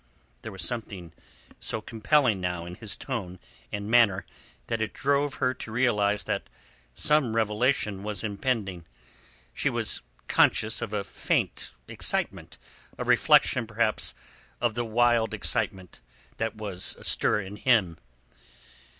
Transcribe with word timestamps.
There 0.41 0.51
was 0.51 0.63
something 0.63 1.13
so 1.59 1.79
compelling 1.79 2.41
now 2.41 2.65
in 2.65 2.73
his 2.73 2.97
tone 2.97 3.37
and 3.71 3.87
manner 3.87 4.25
that 4.65 4.81
it 4.81 4.93
drove 4.93 5.35
her 5.35 5.53
to 5.53 5.71
realize 5.71 6.23
that 6.23 6.49
some 6.95 7.35
revelation 7.35 8.01
was 8.01 8.23
impending. 8.23 8.85
She 9.53 9.69
was 9.69 10.01
conscious 10.27 10.81
of 10.81 10.91
a 10.91 11.03
faint 11.03 11.75
excitement, 11.87 12.57
a 12.97 13.03
reflection 13.03 13.67
perhaps 13.67 14.15
of 14.59 14.73
the 14.73 14.83
wild 14.85 15.35
excitement 15.35 16.01
that 16.37 16.55
was 16.55 16.95
astir 16.95 17.39
in 17.39 17.57
him. 17.57 17.99